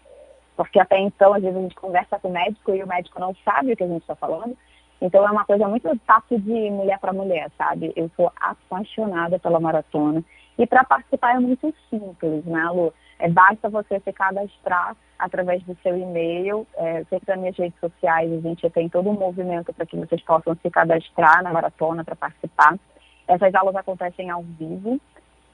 porque 0.55 0.79
até 0.79 0.99
então, 0.99 1.33
às 1.33 1.41
vezes, 1.41 1.57
a 1.57 1.61
gente 1.61 1.75
conversa 1.75 2.19
com 2.19 2.27
o 2.27 2.31
médico 2.31 2.75
e 2.75 2.83
o 2.83 2.87
médico 2.87 3.19
não 3.19 3.33
sabe 3.43 3.71
o 3.71 3.77
que 3.77 3.83
a 3.83 3.87
gente 3.87 4.01
está 4.01 4.15
falando. 4.15 4.55
Então, 5.01 5.25
é 5.25 5.31
uma 5.31 5.45
coisa 5.45 5.67
muito 5.67 5.89
papo 6.05 6.37
de 6.37 6.69
mulher 6.69 6.99
para 6.99 7.13
mulher, 7.13 7.49
sabe? 7.57 7.91
Eu 7.95 8.11
sou 8.15 8.31
apaixonada 8.39 9.39
pela 9.39 9.59
maratona. 9.59 10.23
E 10.57 10.67
para 10.67 10.83
participar 10.83 11.35
é 11.35 11.39
muito 11.39 11.73
simples, 11.89 12.45
né, 12.45 12.69
Lu? 12.69 12.93
É, 13.19 13.29
basta 13.29 13.69
você 13.69 13.99
se 13.99 14.11
cadastrar 14.11 14.95
através 15.17 15.63
do 15.63 15.77
seu 15.83 15.97
e-mail. 15.97 16.67
É, 16.75 17.03
sempre 17.05 17.29
nas 17.29 17.39
minhas 17.39 17.57
redes 17.57 17.79
sociais 17.79 18.31
a 18.31 18.39
gente 18.39 18.69
tem 18.71 18.89
todo 18.89 19.09
um 19.09 19.13
movimento 19.13 19.71
para 19.73 19.85
que 19.85 19.95
vocês 19.95 20.21
possam 20.23 20.55
se 20.55 20.69
cadastrar 20.69 21.43
na 21.43 21.53
maratona 21.53 22.03
para 22.03 22.15
participar. 22.15 22.77
Essas 23.27 23.53
aulas 23.53 23.75
acontecem 23.75 24.29
ao 24.29 24.43
vivo. 24.43 24.99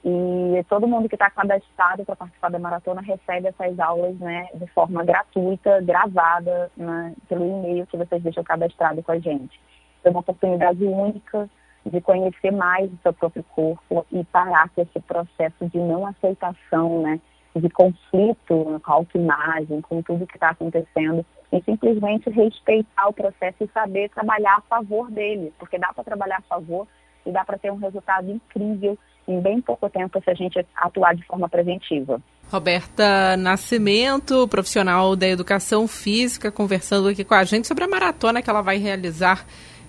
E 0.04 0.64
todo 0.68 0.86
mundo 0.86 1.08
que 1.08 1.16
está 1.16 1.28
cadastrado 1.28 2.04
para 2.04 2.16
participar 2.16 2.50
da 2.50 2.58
maratona 2.58 3.02
recebe 3.02 3.48
essas 3.48 3.78
aulas 3.78 4.16
né, 4.18 4.48
de 4.54 4.66
forma 4.68 5.04
gratuita, 5.04 5.80
gravada 5.82 6.70
né, 6.76 7.14
pelo 7.28 7.44
e-mail 7.44 7.86
que 7.86 7.96
vocês 7.96 8.22
deixam 8.22 8.44
cadastrado 8.44 9.02
com 9.02 9.12
a 9.12 9.18
gente. 9.18 9.60
É 10.04 10.10
uma 10.10 10.20
oportunidade 10.20 10.82
única 10.84 11.50
de 11.86 12.00
conhecer 12.00 12.50
mais 12.50 12.92
o 12.92 12.98
seu 13.02 13.12
próprio 13.12 13.44
corpo 13.44 14.06
e 14.12 14.24
parar 14.24 14.68
com 14.70 14.82
esse 14.82 15.00
processo 15.00 15.66
de 15.68 15.78
não 15.78 16.06
aceitação, 16.06 17.02
né, 17.02 17.20
de 17.56 17.68
conflito 17.70 18.80
com 18.82 18.92
a 18.92 18.94
autoimagem, 18.94 19.80
com 19.80 20.02
tudo 20.02 20.26
que 20.26 20.36
está 20.36 20.50
acontecendo, 20.50 21.24
e 21.52 21.62
simplesmente 21.62 22.28
respeitar 22.30 23.08
o 23.08 23.12
processo 23.12 23.64
e 23.64 23.70
saber 23.72 24.10
trabalhar 24.10 24.56
a 24.56 24.62
favor 24.62 25.10
dele, 25.10 25.52
porque 25.58 25.78
dá 25.78 25.92
para 25.92 26.04
trabalhar 26.04 26.38
a 26.38 26.42
favor 26.42 26.86
e 27.24 27.32
dá 27.32 27.44
para 27.44 27.58
ter 27.58 27.72
um 27.72 27.76
resultado 27.76 28.30
incrível 28.30 28.98
em 29.26 29.40
bem 29.40 29.60
pouco 29.60 29.88
tempo 29.90 30.20
se 30.22 30.30
a 30.30 30.34
gente 30.34 30.64
atuar 30.74 31.14
de 31.14 31.24
forma 31.24 31.48
preventiva. 31.48 32.20
Roberta 32.50 33.36
Nascimento, 33.36 34.48
profissional 34.48 35.14
da 35.14 35.28
educação 35.28 35.86
física, 35.86 36.50
conversando 36.50 37.08
aqui 37.08 37.22
com 37.22 37.34
a 37.34 37.44
gente 37.44 37.68
sobre 37.68 37.84
a 37.84 37.88
maratona 37.88 38.40
que 38.40 38.48
ela 38.48 38.62
vai 38.62 38.78
realizar 38.78 39.44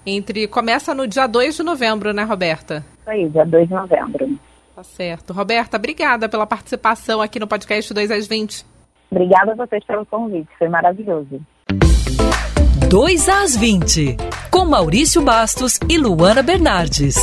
entre. 0.05 0.47
Começa 0.47 0.93
no 0.93 1.07
dia 1.07 1.27
2 1.27 1.57
de 1.57 1.63
novembro, 1.63 2.13
né, 2.13 2.23
Roberta? 2.23 2.85
Isso 3.01 3.09
aí, 3.09 3.29
dia 3.29 3.45
2 3.45 3.67
de 3.67 3.73
novembro. 3.73 4.39
Tá 4.75 4.83
certo. 4.83 5.33
Roberta, 5.33 5.77
obrigada 5.77 6.29
pela 6.29 6.45
participação 6.45 7.21
aqui 7.21 7.39
no 7.39 7.47
podcast 7.47 7.93
2 7.93 8.11
às 8.11 8.27
20. 8.27 8.65
Obrigada 9.11 9.51
a 9.51 9.55
vocês 9.55 9.83
pelo 9.83 10.05
convite, 10.05 10.49
foi 10.57 10.69
maravilhoso. 10.69 11.41
2 12.89 13.29
às 13.29 13.55
20, 13.55 14.17
com 14.51 14.65
Maurício 14.65 15.21
Bastos 15.21 15.79
e 15.89 15.97
Luana 15.97 16.41
Bernardes. 16.41 17.15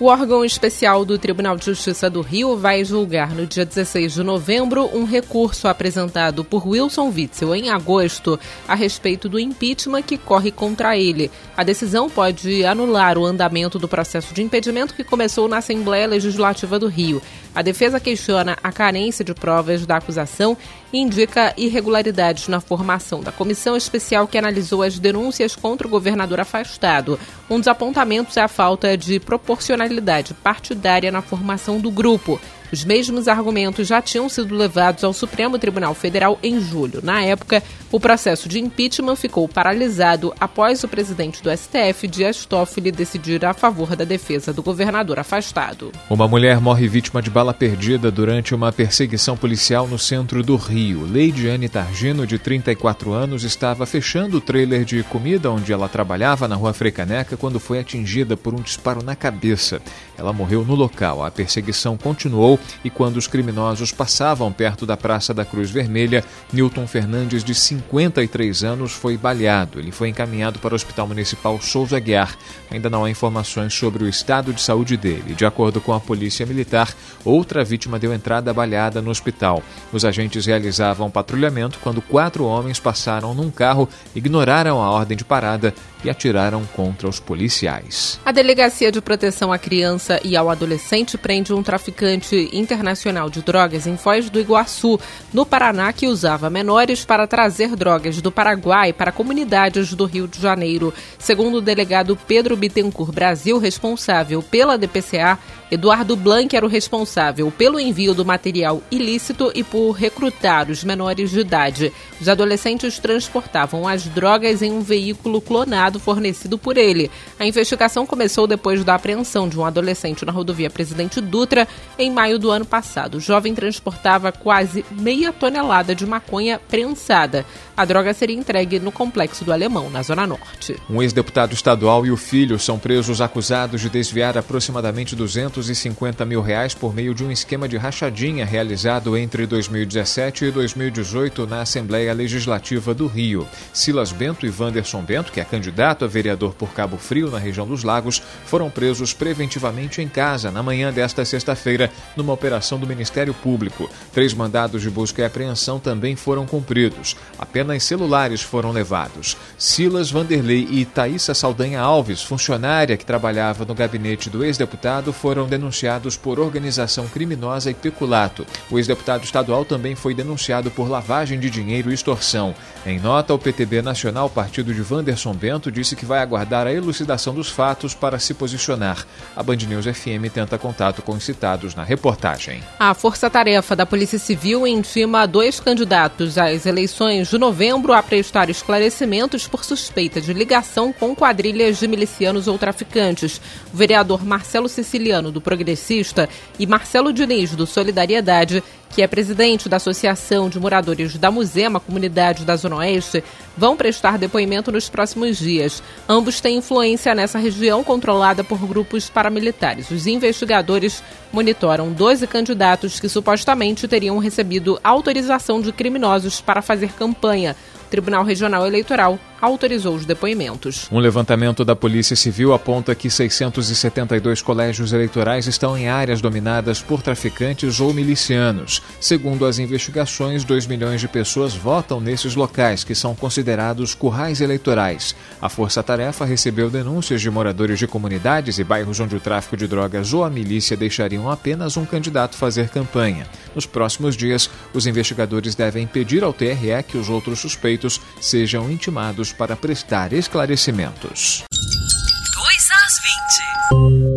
O 0.00 0.06
órgão 0.06 0.42
especial 0.42 1.04
do 1.04 1.18
Tribunal 1.18 1.58
de 1.58 1.66
Justiça 1.66 2.08
do 2.08 2.22
Rio 2.22 2.56
vai 2.56 2.82
julgar 2.82 3.34
no 3.34 3.46
dia 3.46 3.66
16 3.66 4.14
de 4.14 4.22
novembro 4.22 4.88
um 4.96 5.04
recurso 5.04 5.68
apresentado 5.68 6.42
por 6.42 6.66
Wilson 6.66 7.12
Witzel 7.14 7.54
em 7.54 7.68
agosto 7.68 8.40
a 8.66 8.74
respeito 8.74 9.28
do 9.28 9.38
impeachment 9.38 10.00
que 10.00 10.16
corre 10.16 10.50
contra 10.50 10.96
ele. 10.96 11.30
A 11.54 11.62
decisão 11.62 12.08
pode 12.08 12.64
anular 12.64 13.18
o 13.18 13.26
andamento 13.26 13.78
do 13.78 13.86
processo 13.86 14.32
de 14.32 14.42
impedimento 14.42 14.94
que 14.94 15.04
começou 15.04 15.46
na 15.46 15.58
Assembleia 15.58 16.06
Legislativa 16.06 16.78
do 16.78 16.88
Rio. 16.88 17.20
A 17.54 17.60
defesa 17.60 18.00
questiona 18.00 18.56
a 18.62 18.72
carência 18.72 19.22
de 19.22 19.34
provas 19.34 19.84
da 19.84 19.98
acusação 19.98 20.56
indica 20.92 21.54
irregularidades 21.56 22.48
na 22.48 22.60
formação 22.60 23.20
da 23.20 23.32
comissão 23.32 23.76
especial 23.76 24.26
que 24.26 24.38
analisou 24.38 24.82
as 24.82 24.98
denúncias 24.98 25.54
contra 25.54 25.86
o 25.86 25.90
governador 25.90 26.40
afastado. 26.40 27.18
Um 27.48 27.58
dos 27.58 27.68
apontamentos 27.68 28.36
é 28.36 28.42
a 28.42 28.48
falta 28.48 28.96
de 28.96 29.20
proporcionalidade 29.20 30.34
partidária 30.34 31.10
na 31.10 31.22
formação 31.22 31.80
do 31.80 31.90
grupo. 31.90 32.40
Os 32.72 32.84
mesmos 32.84 33.26
argumentos 33.26 33.88
já 33.88 34.00
tinham 34.00 34.28
sido 34.28 34.54
levados 34.54 35.02
ao 35.02 35.12
Supremo 35.12 35.58
Tribunal 35.58 35.94
Federal 35.94 36.38
em 36.42 36.60
julho. 36.60 37.00
Na 37.02 37.20
época, 37.22 37.62
o 37.90 37.98
processo 37.98 38.48
de 38.48 38.60
impeachment 38.60 39.16
ficou 39.16 39.48
paralisado 39.48 40.32
após 40.38 40.84
o 40.84 40.88
presidente 40.88 41.42
do 41.42 41.50
STF, 41.50 42.06
Dias 42.06 42.44
Toffoli, 42.44 42.92
decidir 42.92 43.44
a 43.44 43.52
favor 43.52 43.96
da 43.96 44.04
defesa 44.04 44.52
do 44.52 44.62
governador 44.62 45.18
afastado. 45.18 45.90
Uma 46.08 46.28
mulher 46.28 46.60
morre 46.60 46.86
vítima 46.86 47.20
de 47.20 47.28
bala 47.28 47.52
perdida 47.52 48.10
durante 48.10 48.54
uma 48.54 48.70
perseguição 48.70 49.36
policial 49.36 49.88
no 49.88 49.98
centro 49.98 50.42
do 50.42 50.54
Rio. 50.54 51.04
Leidiane 51.04 51.68
Targino, 51.68 52.24
de 52.26 52.38
34 52.38 53.12
anos, 53.12 53.42
estava 53.42 53.84
fechando 53.84 54.36
o 54.36 54.40
trailer 54.40 54.84
de 54.84 55.02
comida 55.02 55.50
onde 55.50 55.72
ela 55.72 55.88
trabalhava 55.88 56.46
na 56.46 56.54
rua 56.54 56.72
Frecaneca 56.72 57.36
quando 57.36 57.58
foi 57.58 57.80
atingida 57.80 58.36
por 58.36 58.54
um 58.54 58.60
disparo 58.62 59.02
na 59.02 59.16
cabeça. 59.16 59.82
Ela 60.20 60.34
morreu 60.34 60.64
no 60.64 60.74
local. 60.74 61.24
A 61.24 61.30
perseguição 61.30 61.96
continuou 61.96 62.60
e 62.84 62.90
quando 62.90 63.16
os 63.16 63.26
criminosos 63.26 63.90
passavam 63.90 64.52
perto 64.52 64.84
da 64.84 64.96
Praça 64.96 65.32
da 65.32 65.46
Cruz 65.46 65.70
Vermelha, 65.70 66.22
Newton 66.52 66.86
Fernandes, 66.86 67.42
de 67.42 67.54
53 67.54 68.62
anos, 68.62 68.92
foi 68.92 69.16
baleado. 69.16 69.78
Ele 69.78 69.90
foi 69.90 70.10
encaminhado 70.10 70.58
para 70.58 70.74
o 70.74 70.76
Hospital 70.76 71.08
Municipal 71.08 71.58
Souza 71.60 71.98
Guiar. 71.98 72.36
Ainda 72.70 72.90
não 72.90 73.04
há 73.04 73.10
informações 73.10 73.72
sobre 73.72 74.04
o 74.04 74.08
estado 74.08 74.52
de 74.52 74.60
saúde 74.60 74.96
dele. 74.96 75.34
De 75.34 75.46
acordo 75.46 75.80
com 75.80 75.94
a 75.94 76.00
Polícia 76.00 76.44
Militar, 76.44 76.94
outra 77.24 77.64
vítima 77.64 77.98
deu 77.98 78.12
entrada 78.12 78.52
baleada 78.52 79.00
no 79.00 79.10
hospital. 79.10 79.62
Os 79.90 80.04
agentes 80.04 80.44
realizavam 80.44 81.10
patrulhamento 81.10 81.78
quando 81.82 82.02
quatro 82.02 82.44
homens 82.44 82.78
passaram 82.78 83.32
num 83.32 83.50
carro, 83.50 83.88
ignoraram 84.14 84.82
a 84.82 84.90
ordem 84.90 85.16
de 85.16 85.24
parada 85.24 85.74
e 86.04 86.10
atiraram 86.10 86.64
contra 86.74 87.08
os 87.08 87.20
policiais. 87.20 88.18
A 88.24 88.32
Delegacia 88.32 88.90
de 88.90 89.00
Proteção 89.00 89.52
à 89.52 89.58
Criança 89.58 90.09
e 90.24 90.36
ao 90.36 90.48
Adolescente 90.48 91.18
prende 91.18 91.52
um 91.52 91.62
traficante 91.62 92.48
internacional 92.52 93.28
de 93.28 93.42
drogas 93.42 93.86
em 93.86 93.96
Foz 93.96 94.30
do 94.30 94.40
Iguaçu, 94.40 94.98
no 95.32 95.44
Paraná, 95.44 95.92
que 95.92 96.08
usava 96.08 96.48
menores 96.48 97.04
para 97.04 97.26
trazer 97.26 97.76
drogas 97.76 98.22
do 98.22 98.32
Paraguai 98.32 98.92
para 98.92 99.12
comunidades 99.12 99.92
do 99.92 100.06
Rio 100.06 100.26
de 100.26 100.40
Janeiro. 100.40 100.92
Segundo 101.18 101.58
o 101.58 101.60
delegado 101.60 102.18
Pedro 102.26 102.56
Bittencourt 102.56 103.12
Brasil, 103.12 103.58
responsável 103.58 104.42
pela 104.42 104.78
DPCA, 104.78 105.38
Eduardo 105.70 106.16
Blanc 106.16 106.56
era 106.56 106.66
o 106.66 106.68
responsável 106.68 107.52
pelo 107.52 107.78
envio 107.78 108.12
do 108.12 108.24
material 108.24 108.82
ilícito 108.90 109.52
e 109.54 109.62
por 109.62 109.92
recrutar 109.92 110.68
os 110.68 110.82
menores 110.82 111.30
de 111.30 111.38
idade. 111.38 111.92
Os 112.20 112.28
adolescentes 112.28 112.98
transportavam 112.98 113.86
as 113.86 114.04
drogas 114.04 114.62
em 114.62 114.72
um 114.72 114.80
veículo 114.80 115.40
clonado 115.40 116.00
fornecido 116.00 116.58
por 116.58 116.76
ele. 116.76 117.08
A 117.38 117.46
investigação 117.46 118.04
começou 118.04 118.48
depois 118.48 118.82
da 118.82 118.96
apreensão 118.96 119.48
de 119.48 119.58
um 119.58 119.64
adolescente 119.64 119.99
na 120.24 120.32
rodovia 120.32 120.70
Presidente 120.70 121.20
Dutra 121.20 121.66
em 121.98 122.10
maio 122.10 122.38
do 122.38 122.50
ano 122.50 122.64
passado. 122.64 123.16
O 123.16 123.20
jovem 123.20 123.54
transportava 123.54 124.32
quase 124.32 124.84
meia 124.90 125.32
tonelada 125.32 125.94
de 125.94 126.06
maconha 126.06 126.58
prensada. 126.68 127.44
A 127.80 127.86
droga 127.86 128.12
seria 128.12 128.36
entregue 128.36 128.78
no 128.78 128.92
complexo 128.92 129.42
do 129.42 129.50
Alemão, 129.50 129.88
na 129.88 130.02
Zona 130.02 130.26
Norte. 130.26 130.76
Um 130.90 131.00
ex-deputado 131.00 131.54
estadual 131.54 132.04
e 132.04 132.10
o 132.10 132.16
filho 132.18 132.58
são 132.58 132.78
presos 132.78 133.22
acusados 133.22 133.80
de 133.80 133.88
desviar 133.88 134.36
aproximadamente 134.36 135.16
250 135.16 136.26
mil 136.26 136.42
reais 136.42 136.74
por 136.74 136.94
meio 136.94 137.14
de 137.14 137.24
um 137.24 137.30
esquema 137.30 137.66
de 137.66 137.78
rachadinha 137.78 138.44
realizado 138.44 139.16
entre 139.16 139.46
2017 139.46 140.44
e 140.44 140.50
2018 140.50 141.46
na 141.46 141.62
Assembleia 141.62 142.12
Legislativa 142.12 142.92
do 142.92 143.06
Rio. 143.06 143.48
Silas 143.72 144.12
Bento 144.12 144.44
e 144.44 144.50
Wanderson 144.50 145.00
Bento, 145.00 145.32
que 145.32 145.40
é 145.40 145.44
candidato 145.46 146.04
a 146.04 146.06
vereador 146.06 146.52
por 146.52 146.74
Cabo 146.74 146.98
Frio, 146.98 147.30
na 147.30 147.38
região 147.38 147.66
dos 147.66 147.82
Lagos, 147.82 148.22
foram 148.44 148.68
presos 148.68 149.14
preventivamente 149.14 150.02
em 150.02 150.08
casa 150.08 150.50
na 150.50 150.62
manhã 150.62 150.92
desta 150.92 151.24
sexta-feira, 151.24 151.90
numa 152.14 152.34
operação 152.34 152.78
do 152.78 152.86
Ministério 152.86 153.32
Público. 153.32 153.88
Três 154.12 154.34
mandados 154.34 154.82
de 154.82 154.90
busca 154.90 155.22
e 155.22 155.24
apreensão 155.24 155.80
também 155.80 156.14
foram 156.14 156.44
cumpridos. 156.44 157.16
Apenas 157.38 157.69
celulares 157.78 158.40
foram 158.40 158.72
levados. 158.72 159.36
Silas 159.56 160.10
Vanderlei 160.10 160.66
e 160.70 160.84
Thaisa 160.84 161.34
Saldanha 161.34 161.80
Alves, 161.80 162.22
funcionária 162.22 162.96
que 162.96 163.04
trabalhava 163.04 163.64
no 163.64 163.74
gabinete 163.74 164.30
do 164.30 164.44
ex-deputado, 164.44 165.12
foram 165.12 165.46
denunciados 165.46 166.16
por 166.16 166.40
organização 166.40 167.06
criminosa 167.06 167.70
e 167.70 167.74
peculato. 167.74 168.46
O 168.70 168.78
ex-deputado 168.78 169.22
estadual 169.22 169.64
também 169.64 169.94
foi 169.94 170.14
denunciado 170.14 170.70
por 170.70 170.88
lavagem 170.88 171.38
de 171.38 171.50
dinheiro 171.50 171.90
e 171.90 171.94
extorsão. 171.94 172.54
Em 172.84 172.98
nota, 172.98 173.34
o 173.34 173.38
PTB 173.38 173.82
Nacional, 173.82 174.28
partido 174.28 174.74
de 174.74 174.82
Wanderson 174.82 175.34
Bento, 175.34 175.70
disse 175.70 175.94
que 175.94 176.06
vai 176.06 176.20
aguardar 176.20 176.66
a 176.66 176.72
elucidação 176.72 177.34
dos 177.34 177.50
fatos 177.50 177.94
para 177.94 178.18
se 178.18 178.34
posicionar. 178.34 179.06
A 179.36 179.42
Band 179.42 179.56
News 179.56 179.84
FM 179.84 180.32
tenta 180.32 180.58
contato 180.58 181.02
com 181.02 181.12
os 181.12 181.22
citados 181.24 181.74
na 181.74 181.84
reportagem. 181.84 182.62
A 182.78 182.94
Força-Tarefa 182.94 183.76
da 183.76 183.84
Polícia 183.84 184.18
Civil 184.18 184.66
intima 184.66 185.26
dois 185.26 185.60
candidatos 185.60 186.38
às 186.38 186.66
eleições 186.66 187.28
de 187.28 187.38
novembro 187.38 187.59
a 187.92 188.02
prestar 188.02 188.48
esclarecimentos 188.48 189.46
por 189.46 189.64
suspeita 189.66 190.18
de 190.18 190.32
ligação 190.32 190.94
com 190.94 191.14
quadrilhas 191.14 191.78
de 191.78 191.86
milicianos 191.86 192.48
ou 192.48 192.56
traficantes. 192.56 193.38
O 193.70 193.76
vereador 193.76 194.24
Marcelo 194.24 194.66
Siciliano, 194.66 195.30
do 195.30 195.42
Progressista, 195.42 196.26
e 196.58 196.66
Marcelo 196.66 197.12
Diniz, 197.12 197.54
do 197.54 197.66
Solidariedade, 197.66 198.64
que 198.90 199.02
é 199.02 199.06
presidente 199.06 199.68
da 199.68 199.76
Associação 199.76 200.48
de 200.48 200.58
Moradores 200.58 201.16
da 201.16 201.30
Musema, 201.30 201.80
comunidade 201.80 202.44
da 202.44 202.56
Zona 202.56 202.76
Oeste, 202.76 203.22
vão 203.56 203.76
prestar 203.76 204.18
depoimento 204.18 204.72
nos 204.72 204.88
próximos 204.88 205.38
dias. 205.38 205.82
Ambos 206.08 206.40
têm 206.40 206.58
influência 206.58 207.14
nessa 207.14 207.38
região 207.38 207.84
controlada 207.84 208.42
por 208.42 208.58
grupos 208.66 209.08
paramilitares. 209.08 209.90
Os 209.90 210.06
investigadores 210.06 211.02
monitoram 211.32 211.92
12 211.92 212.26
candidatos 212.26 212.98
que 212.98 213.08
supostamente 213.08 213.86
teriam 213.86 214.18
recebido 214.18 214.78
autorização 214.82 215.60
de 215.60 215.72
criminosos 215.72 216.40
para 216.40 216.60
fazer 216.60 216.92
campanha. 216.92 217.54
O 217.86 217.90
Tribunal 217.90 218.24
Regional 218.24 218.66
Eleitoral 218.66 219.18
autorizou 219.40 219.94
os 219.94 220.04
depoimentos. 220.04 220.88
Um 220.92 220.98
levantamento 220.98 221.64
da 221.64 221.74
Polícia 221.74 222.14
Civil 222.14 222.52
aponta 222.52 222.94
que 222.94 223.08
672 223.08 224.42
colégios 224.42 224.92
eleitorais 224.92 225.46
estão 225.46 225.76
em 225.76 225.88
áreas 225.88 226.20
dominadas 226.20 226.82
por 226.82 227.02
traficantes 227.02 227.80
ou 227.80 227.94
milicianos. 227.94 228.82
Segundo 229.00 229.46
as 229.46 229.58
investigações, 229.58 230.44
2 230.44 230.66
milhões 230.66 231.00
de 231.00 231.08
pessoas 231.08 231.54
votam 231.54 232.00
nesses 232.00 232.34
locais, 232.34 232.84
que 232.84 232.94
são 232.94 233.14
considerados 233.14 233.94
currais 233.94 234.40
eleitorais. 234.40 235.14
A 235.40 235.48
Força 235.48 235.82
Tarefa 235.82 236.24
recebeu 236.24 236.68
denúncias 236.68 237.20
de 237.20 237.30
moradores 237.30 237.78
de 237.78 237.86
comunidades 237.86 238.58
e 238.58 238.64
bairros 238.64 239.00
onde 239.00 239.16
o 239.16 239.20
tráfico 239.20 239.56
de 239.56 239.66
drogas 239.66 240.12
ou 240.12 240.24
a 240.24 240.30
milícia 240.30 240.76
deixariam 240.76 241.30
apenas 241.30 241.76
um 241.76 241.86
candidato 241.86 242.36
fazer 242.36 242.68
campanha. 242.68 243.26
Nos 243.54 243.66
próximos 243.66 244.16
dias, 244.16 244.50
os 244.74 244.86
investigadores 244.86 245.54
devem 245.54 245.86
pedir 245.86 246.22
ao 246.22 246.32
TRE 246.32 246.82
que 246.86 246.98
os 246.98 247.08
outros 247.08 247.38
suspeitos 247.38 248.00
sejam 248.20 248.70
intimados 248.70 249.29
para 249.32 249.56
prestar 249.56 250.12
esclarecimentos. 250.12 251.44
2 251.52 252.70
às 252.70 254.00
20. 254.00 254.09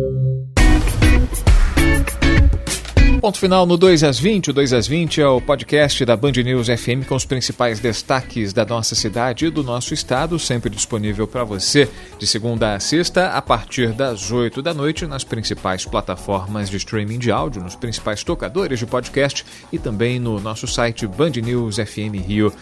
Ponto 3.24 3.38
final 3.38 3.64
no 3.64 3.78
2 3.78 4.04
às 4.04 4.18
20. 4.18 4.50
O 4.50 4.52
2 4.52 4.74
às 4.74 4.86
20 4.86 5.22
é 5.22 5.26
o 5.26 5.40
podcast 5.40 6.04
da 6.04 6.14
Band 6.14 6.32
News 6.32 6.66
FM 6.66 7.08
com 7.08 7.14
os 7.14 7.24
principais 7.24 7.80
destaques 7.80 8.52
da 8.52 8.66
nossa 8.66 8.94
cidade 8.94 9.46
e 9.46 9.50
do 9.50 9.62
nosso 9.64 9.94
estado, 9.94 10.38
sempre 10.38 10.68
disponível 10.68 11.26
para 11.26 11.42
você 11.42 11.88
de 12.18 12.26
segunda 12.26 12.74
a 12.74 12.80
sexta, 12.80 13.28
a 13.28 13.40
partir 13.40 13.94
das 13.94 14.30
8 14.30 14.60
da 14.60 14.74
noite, 14.74 15.06
nas 15.06 15.24
principais 15.24 15.86
plataformas 15.86 16.68
de 16.68 16.76
streaming 16.76 17.18
de 17.18 17.32
áudio, 17.32 17.62
nos 17.62 17.74
principais 17.74 18.22
tocadores 18.22 18.78
de 18.78 18.84
podcast 18.84 19.42
e 19.72 19.78
também 19.78 20.20
no 20.20 20.38
nosso 20.38 20.66
site 20.66 21.06
Band 21.06 21.32
News 21.42 21.76
FM 21.76 22.20
Rio 22.28 22.52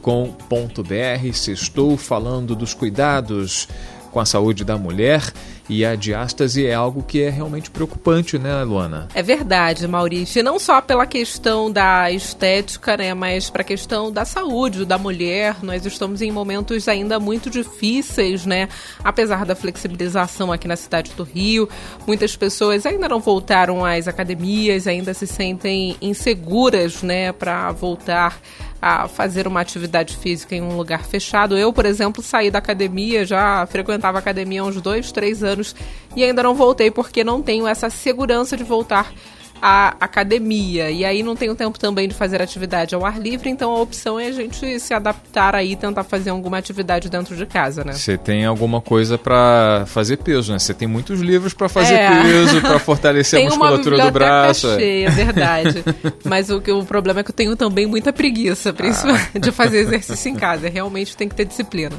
com.br 0.00 1.32
Se 1.34 1.52
estou 1.52 1.96
falando 1.96 2.54
dos 2.54 2.72
cuidados 2.72 3.68
com 4.16 4.20
a 4.20 4.24
saúde 4.24 4.64
da 4.64 4.78
mulher 4.78 5.30
e 5.68 5.84
a 5.84 5.94
diástase 5.94 6.64
é 6.64 6.72
algo 6.72 7.02
que 7.02 7.22
é 7.22 7.28
realmente 7.28 7.70
preocupante, 7.70 8.38
né, 8.38 8.62
Luana? 8.62 9.08
É 9.14 9.22
verdade, 9.22 9.86
Maurício. 9.86 10.38
E 10.38 10.42
não 10.42 10.58
só 10.58 10.80
pela 10.80 11.04
questão 11.04 11.70
da 11.70 12.10
estética, 12.10 12.96
né, 12.96 13.12
mas 13.12 13.50
para 13.50 13.60
a 13.60 13.64
questão 13.64 14.10
da 14.10 14.24
saúde 14.24 14.86
da 14.86 14.96
mulher. 14.96 15.56
Nós 15.62 15.84
estamos 15.84 16.22
em 16.22 16.30
momentos 16.30 16.88
ainda 16.88 17.20
muito 17.20 17.50
difíceis, 17.50 18.46
né? 18.46 18.70
Apesar 19.04 19.44
da 19.44 19.54
flexibilização 19.54 20.50
aqui 20.50 20.66
na 20.66 20.76
cidade 20.76 21.12
do 21.14 21.22
Rio, 21.22 21.68
muitas 22.06 22.34
pessoas 22.36 22.86
ainda 22.86 23.08
não 23.08 23.20
voltaram 23.20 23.84
às 23.84 24.08
academias, 24.08 24.86
ainda 24.86 25.12
se 25.12 25.26
sentem 25.26 25.94
inseguras, 26.00 27.02
né, 27.02 27.32
para 27.32 27.70
voltar 27.72 28.40
a 28.86 29.08
fazer 29.08 29.46
uma 29.46 29.60
atividade 29.60 30.16
física 30.16 30.54
em 30.54 30.62
um 30.62 30.76
lugar 30.76 31.04
fechado. 31.04 31.56
Eu, 31.56 31.72
por 31.72 31.84
exemplo, 31.84 32.22
saí 32.22 32.50
da 32.50 32.58
academia, 32.58 33.24
já 33.24 33.66
frequentava 33.66 34.18
a 34.18 34.20
academia 34.20 34.62
há 34.62 34.64
uns 34.64 34.80
dois, 34.80 35.10
três 35.12 35.42
anos 35.42 35.74
e 36.14 36.24
ainda 36.24 36.42
não 36.42 36.54
voltei 36.54 36.90
porque 36.90 37.24
não 37.24 37.42
tenho 37.42 37.66
essa 37.66 37.90
segurança 37.90 38.56
de 38.56 38.64
voltar 38.64 39.12
a 39.60 39.96
academia. 40.00 40.90
E 40.90 41.04
aí 41.04 41.22
não 41.22 41.34
tenho 41.34 41.54
tempo 41.54 41.78
também 41.78 42.08
de 42.08 42.14
fazer 42.14 42.40
atividade 42.40 42.94
ao 42.94 43.04
ar 43.04 43.18
livre, 43.18 43.48
então 43.48 43.72
a 43.72 43.80
opção 43.80 44.18
é 44.18 44.26
a 44.26 44.32
gente 44.32 44.78
se 44.80 44.94
adaptar 44.94 45.54
aí 45.54 45.72
e 45.72 45.76
tentar 45.76 46.04
fazer 46.04 46.30
alguma 46.30 46.58
atividade 46.58 47.08
dentro 47.08 47.36
de 47.36 47.46
casa, 47.46 47.84
né? 47.84 47.92
Você 47.92 48.16
tem 48.16 48.44
alguma 48.44 48.80
coisa 48.80 49.18
para 49.18 49.84
fazer 49.86 50.18
peso, 50.18 50.52
né? 50.52 50.58
Você 50.58 50.74
tem 50.74 50.86
muitos 50.88 51.20
livros 51.20 51.54
para 51.54 51.68
fazer 51.68 51.94
é. 51.94 52.22
peso, 52.22 52.60
para 52.60 52.78
fortalecer 52.78 53.40
a 53.40 53.44
musculatura 53.44 54.04
do 54.04 54.10
braço. 54.10 54.68
É. 54.68 54.76
Cheia, 54.76 55.08
é 55.08 55.10
verdade. 55.10 55.84
Mas 56.24 56.50
o, 56.50 56.58
o 56.58 56.84
problema 56.84 57.20
é 57.20 57.22
que 57.22 57.30
eu 57.30 57.34
tenho 57.34 57.56
também 57.56 57.86
muita 57.86 58.12
preguiça, 58.12 58.72
principalmente 58.72 59.30
ah. 59.34 59.38
de 59.38 59.52
fazer 59.52 59.78
exercício 59.78 60.30
em 60.30 60.34
casa. 60.34 60.68
Realmente 60.68 61.16
tem 61.16 61.28
que 61.28 61.34
ter 61.34 61.44
disciplina. 61.44 61.96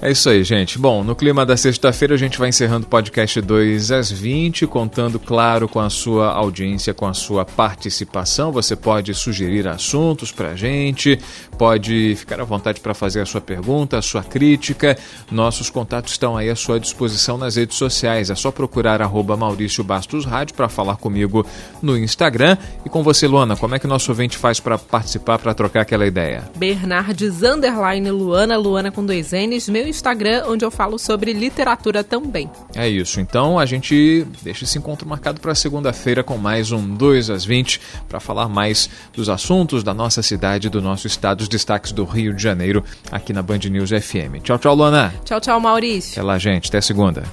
É 0.00 0.12
isso 0.12 0.30
aí, 0.30 0.44
gente. 0.44 0.78
Bom, 0.78 1.02
no 1.02 1.16
clima 1.16 1.44
da 1.44 1.56
sexta-feira 1.56 2.14
a 2.14 2.16
gente 2.16 2.38
vai 2.38 2.50
encerrando 2.50 2.86
o 2.86 2.88
podcast 2.88 3.40
2 3.40 3.90
às 3.90 4.12
20, 4.12 4.64
contando, 4.68 5.18
claro, 5.18 5.68
com 5.68 5.80
a 5.80 5.90
sua 5.90 6.28
audiência, 6.30 6.94
com 6.94 7.04
a 7.04 7.12
sua 7.12 7.44
participação. 7.44 8.52
Você 8.52 8.76
pode 8.76 9.12
sugerir 9.12 9.66
assuntos 9.66 10.30
pra 10.30 10.54
gente, 10.54 11.18
pode 11.58 12.14
ficar 12.14 12.40
à 12.40 12.44
vontade 12.44 12.78
para 12.78 12.94
fazer 12.94 13.22
a 13.22 13.26
sua 13.26 13.40
pergunta, 13.40 13.98
a 13.98 14.02
sua 14.02 14.22
crítica. 14.22 14.96
Nossos 15.32 15.68
contatos 15.68 16.12
estão 16.12 16.36
aí 16.36 16.48
à 16.48 16.54
sua 16.54 16.78
disposição 16.78 17.36
nas 17.36 17.56
redes 17.56 17.76
sociais. 17.76 18.30
É 18.30 18.36
só 18.36 18.52
procurar 18.52 19.02
arroba 19.02 19.36
Maurício 19.36 19.82
Bastos 19.82 20.24
Rádio 20.24 20.54
para 20.54 20.68
falar 20.68 20.96
comigo 20.96 21.44
no 21.82 21.98
Instagram. 21.98 22.56
E 22.86 22.88
com 22.88 23.02
você, 23.02 23.26
Luana, 23.26 23.56
como 23.56 23.74
é 23.74 23.80
que 23.80 23.86
o 23.86 23.88
nosso 23.88 24.12
ouvinte 24.12 24.36
faz 24.36 24.60
para 24.60 24.78
participar, 24.78 25.40
para 25.40 25.54
trocar 25.54 25.80
aquela 25.80 26.06
ideia? 26.06 26.48
Bernardes 26.56 27.42
Underline 27.42 28.12
Luana, 28.12 28.56
Luana 28.56 28.92
com 28.92 29.04
dois 29.04 29.32
N's, 29.32 29.68
meu 29.68 29.87
Instagram, 29.88 30.44
onde 30.46 30.64
eu 30.64 30.70
falo 30.70 30.98
sobre 30.98 31.32
literatura 31.32 32.04
também. 32.04 32.50
É 32.74 32.88
isso. 32.88 33.20
Então 33.20 33.58
a 33.58 33.66
gente 33.66 34.26
deixa 34.42 34.64
esse 34.64 34.78
encontro 34.78 35.08
marcado 35.08 35.40
para 35.40 35.54
segunda-feira 35.54 36.22
com 36.22 36.36
mais 36.36 36.72
um 36.72 36.94
2 36.94 37.30
às 37.30 37.44
20 37.44 37.80
para 38.08 38.20
falar 38.20 38.48
mais 38.48 38.88
dos 39.12 39.28
assuntos 39.28 39.82
da 39.82 39.94
nossa 39.94 40.22
cidade, 40.22 40.68
do 40.68 40.80
nosso 40.80 41.06
estado, 41.06 41.40
os 41.40 41.48
destaques 41.48 41.92
do 41.92 42.04
Rio 42.04 42.34
de 42.34 42.42
Janeiro 42.42 42.84
aqui 43.10 43.32
na 43.32 43.42
Band 43.42 43.58
News 43.70 43.90
FM. 43.90 44.42
Tchau, 44.42 44.58
tchau, 44.58 44.74
Luana. 44.74 45.12
Tchau, 45.24 45.40
tchau, 45.40 45.60
Maurício. 45.60 46.12
Até 46.12 46.22
lá, 46.22 46.38
gente. 46.38 46.68
Até 46.68 46.80
segunda. 46.80 47.24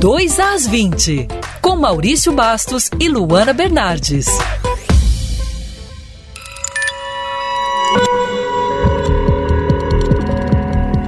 Dois 0.00 0.38
às 0.38 0.66
20, 0.68 1.26
com 1.60 1.74
Maurício 1.74 2.32
Bastos 2.32 2.88
e 3.00 3.08
Luana 3.08 3.52
Bernardes. 3.52 4.26